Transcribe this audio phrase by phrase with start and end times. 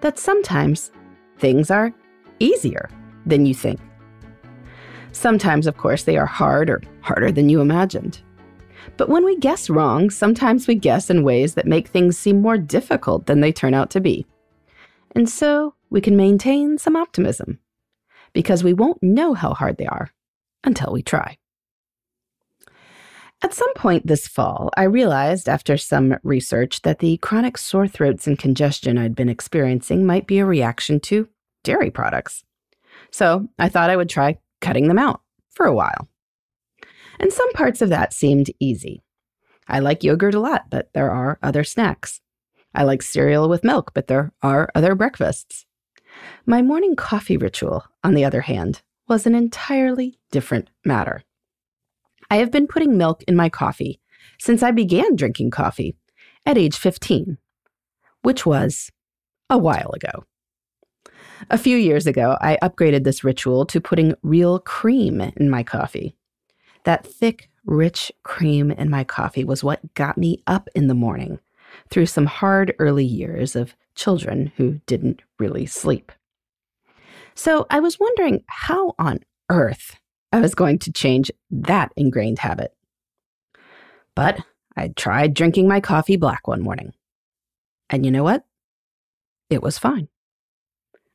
[0.00, 0.90] that sometimes
[1.38, 1.92] things are
[2.38, 2.88] easier
[3.26, 3.80] than you think.
[5.12, 8.20] Sometimes, of course, they are hard or harder than you imagined.
[8.96, 12.58] But when we guess wrong, sometimes we guess in ways that make things seem more
[12.58, 14.26] difficult than they turn out to be.
[15.14, 17.58] And so we can maintain some optimism
[18.32, 20.10] because we won't know how hard they are
[20.64, 21.37] until we try.
[23.42, 28.26] At some point this fall, I realized after some research that the chronic sore throats
[28.26, 31.28] and congestion I'd been experiencing might be a reaction to
[31.62, 32.42] dairy products.
[33.12, 36.08] So I thought I would try cutting them out for a while.
[37.20, 39.02] And some parts of that seemed easy.
[39.68, 42.20] I like yogurt a lot, but there are other snacks.
[42.74, 45.64] I like cereal with milk, but there are other breakfasts.
[46.44, 51.22] My morning coffee ritual, on the other hand, was an entirely different matter.
[52.30, 54.00] I have been putting milk in my coffee
[54.38, 55.96] since I began drinking coffee
[56.44, 57.38] at age 15,
[58.22, 58.90] which was
[59.48, 60.24] a while ago.
[61.50, 66.14] A few years ago, I upgraded this ritual to putting real cream in my coffee.
[66.84, 71.38] That thick, rich cream in my coffee was what got me up in the morning
[71.90, 76.12] through some hard early years of children who didn't really sleep.
[77.34, 79.96] So I was wondering how on earth
[80.32, 82.74] I was going to change that ingrained habit.
[84.14, 84.40] But
[84.76, 86.92] I tried drinking my coffee black one morning.
[87.88, 88.44] And you know what?
[89.48, 90.08] It was fine.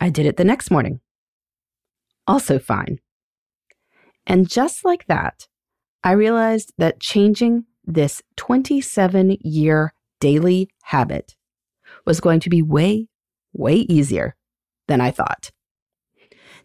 [0.00, 1.00] I did it the next morning.
[2.26, 3.00] Also fine.
[4.26, 5.46] And just like that,
[6.02, 11.36] I realized that changing this 27 year daily habit
[12.06, 13.08] was going to be way,
[13.52, 14.36] way easier
[14.88, 15.50] than I thought.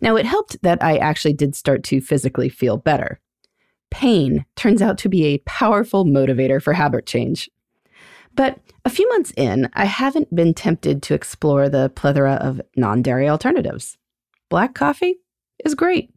[0.00, 3.20] Now, it helped that I actually did start to physically feel better.
[3.90, 7.50] Pain turns out to be a powerful motivator for habit change.
[8.34, 13.02] But a few months in, I haven't been tempted to explore the plethora of non
[13.02, 13.98] dairy alternatives.
[14.48, 15.16] Black coffee
[15.64, 16.12] is great.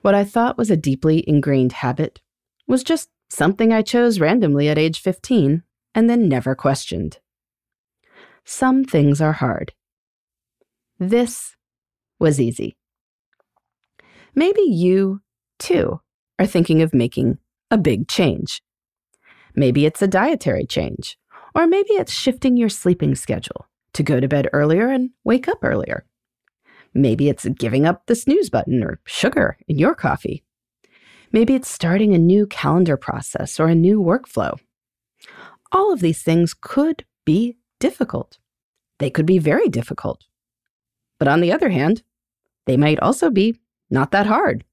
[0.00, 2.20] What I thought was a deeply ingrained habit
[2.66, 5.62] was just something I chose randomly at age 15
[5.94, 7.18] and then never questioned.
[8.44, 9.72] Some things are hard.
[10.98, 11.54] This
[12.22, 12.76] was easy.
[14.34, 15.20] Maybe you,
[15.58, 16.00] too,
[16.38, 17.36] are thinking of making
[17.70, 18.62] a big change.
[19.54, 21.18] Maybe it's a dietary change,
[21.54, 25.58] or maybe it's shifting your sleeping schedule to go to bed earlier and wake up
[25.62, 26.06] earlier.
[26.94, 30.42] Maybe it's giving up the snooze button or sugar in your coffee.
[31.32, 34.58] Maybe it's starting a new calendar process or a new workflow.
[35.72, 38.38] All of these things could be difficult.
[38.98, 40.24] They could be very difficult.
[41.18, 42.02] But on the other hand,
[42.66, 43.58] they might also be
[43.90, 44.64] not that hard.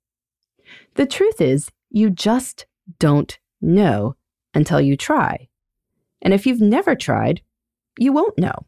[0.96, 2.66] The truth is, you just
[3.00, 4.16] don't know
[4.54, 5.50] until you try.
[6.22, 7.42] And if you've never tried,
[7.98, 8.66] you won't know.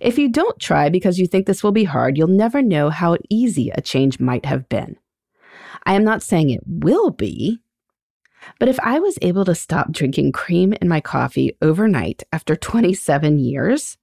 [0.00, 3.16] If you don't try because you think this will be hard, you'll never know how
[3.30, 4.96] easy a change might have been.
[5.84, 7.60] I am not saying it will be,
[8.58, 13.38] but if I was able to stop drinking cream in my coffee overnight after 27
[13.38, 13.96] years,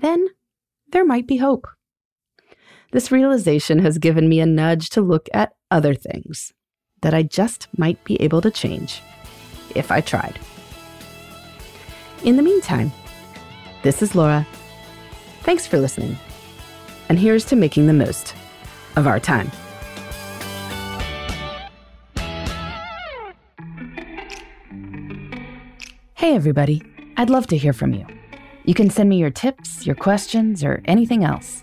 [0.00, 0.26] then
[0.90, 1.66] there might be hope.
[2.92, 6.52] This realization has given me a nudge to look at other things
[7.02, 9.00] that I just might be able to change
[9.76, 10.40] if I tried.
[12.24, 12.90] In the meantime,
[13.82, 14.44] this is Laura.
[15.42, 16.18] Thanks for listening.
[17.08, 18.34] And here's to making the most
[18.96, 19.50] of our time.
[26.14, 26.82] Hey, everybody.
[27.16, 28.04] I'd love to hear from you.
[28.64, 31.62] You can send me your tips, your questions, or anything else.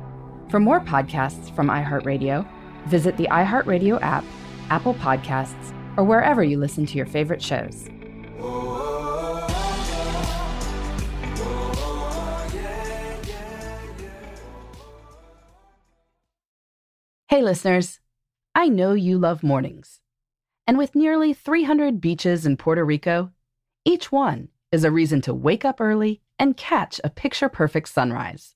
[0.51, 2.45] For more podcasts from iHeartRadio,
[2.87, 4.25] visit the iHeartRadio app,
[4.69, 7.87] Apple Podcasts, or wherever you listen to your favorite shows.
[17.29, 18.01] Hey, listeners.
[18.53, 20.01] I know you love mornings.
[20.67, 23.31] And with nearly 300 beaches in Puerto Rico,
[23.85, 28.55] each one is a reason to wake up early and catch a picture perfect sunrise.